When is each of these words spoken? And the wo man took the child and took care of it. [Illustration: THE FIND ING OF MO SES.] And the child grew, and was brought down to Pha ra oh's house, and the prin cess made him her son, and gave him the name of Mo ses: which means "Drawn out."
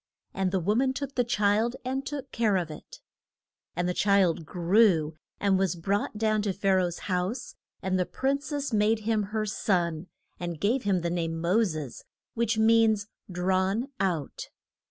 And 0.33 0.49
the 0.51 0.59
wo 0.59 0.73
man 0.73 0.93
took 0.93 1.13
the 1.13 1.23
child 1.23 1.75
and 1.85 2.03
took 2.03 2.31
care 2.31 2.55
of 2.57 2.71
it. 2.71 3.01
[Illustration: 3.77 3.85
THE 3.85 3.93
FIND 3.93 4.19
ING 4.19 4.23
OF 4.23 4.29
MO 4.33 4.37
SES.] 4.39 4.39
And 4.39 4.39
the 4.39 4.43
child 4.43 4.45
grew, 4.47 5.17
and 5.39 5.59
was 5.59 5.75
brought 5.75 6.17
down 6.17 6.41
to 6.41 6.53
Pha 6.53 6.69
ra 6.75 6.83
oh's 6.85 6.99
house, 7.05 7.53
and 7.83 7.99
the 7.99 8.07
prin 8.07 8.41
cess 8.41 8.73
made 8.73 9.01
him 9.01 9.23
her 9.25 9.45
son, 9.45 10.07
and 10.39 10.59
gave 10.59 10.85
him 10.85 11.01
the 11.01 11.11
name 11.11 11.33
of 11.35 11.41
Mo 11.41 11.63
ses: 11.65 12.03
which 12.33 12.57
means 12.57 13.09
"Drawn 13.31 13.89
out." 13.99 14.49